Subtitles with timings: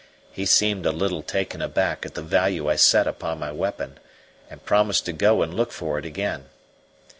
[0.31, 3.99] He seemed a little taken aback at the value I set upon my weapon,
[4.49, 6.45] and promised to go and look for it again.